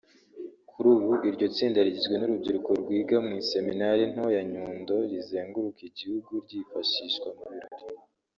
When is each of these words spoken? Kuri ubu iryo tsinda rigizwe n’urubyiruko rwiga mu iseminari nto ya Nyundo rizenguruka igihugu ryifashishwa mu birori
Kuri 0.69 0.87
ubu 0.95 1.11
iryo 1.29 1.45
tsinda 1.55 1.85
rigizwe 1.85 2.15
n’urubyiruko 2.17 2.69
rwiga 2.81 3.15
mu 3.25 3.31
iseminari 3.41 4.03
nto 4.13 4.25
ya 4.35 4.43
Nyundo 4.51 4.95
rizenguruka 5.11 5.81
igihugu 5.89 6.31
ryifashishwa 6.45 7.27
mu 7.37 7.45
birori 7.53 7.85